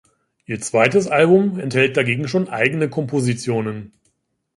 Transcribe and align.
Ihr 0.47 0.59
zweites 0.59 1.07
Album 1.07 1.59
enthält 1.59 1.95
dagegen 1.95 2.27
schon 2.27 2.49
eigene 2.49 2.89
Kompositionen. 2.89 3.93